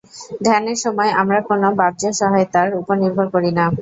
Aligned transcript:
ধ্যানের 0.45 0.77
সময় 0.83 1.11
আমরা 1.21 1.39
কোন 1.47 1.61
বাহ্য 1.79 2.01
সহায়তার 2.19 2.69
উপর 2.79 2.95
নির্ভর 3.03 3.27
করি 3.35 3.51
না। 3.57 3.65